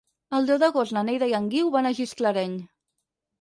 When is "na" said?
0.97-1.03